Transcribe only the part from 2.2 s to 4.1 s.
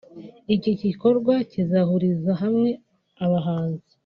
hamwe abahanzi